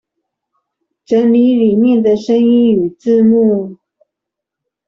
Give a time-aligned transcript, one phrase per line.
[1.05, 3.77] 整理裡面的聲音與字幕